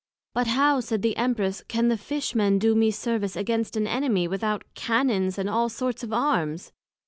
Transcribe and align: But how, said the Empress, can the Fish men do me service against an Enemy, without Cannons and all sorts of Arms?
But 0.33 0.47
how, 0.47 0.79
said 0.79 1.03
the 1.03 1.15
Empress, 1.15 1.63
can 1.67 1.89
the 1.89 1.95
Fish 1.95 2.33
men 2.33 2.57
do 2.57 2.73
me 2.73 2.89
service 2.89 3.35
against 3.35 3.77
an 3.77 3.85
Enemy, 3.85 4.27
without 4.29 4.63
Cannons 4.73 5.37
and 5.37 5.47
all 5.47 5.69
sorts 5.69 6.01
of 6.01 6.11
Arms? 6.11 6.71